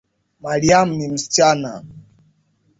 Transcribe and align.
Mariam 0.41 0.89
ni 0.97 1.07
msichana 1.07 1.83